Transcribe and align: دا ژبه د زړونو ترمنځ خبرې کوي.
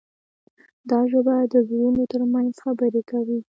دا 0.89 0.99
ژبه 1.11 1.35
د 1.53 1.55
زړونو 1.67 2.01
ترمنځ 2.13 2.51
خبرې 2.63 3.01
کوي. 3.11 3.39